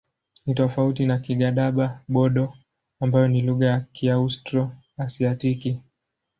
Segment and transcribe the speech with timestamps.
[0.45, 2.53] Ni tofauti na Kigadaba-Bodo
[2.99, 5.81] ambayo ni lugha ya Kiaustro-Asiatiki.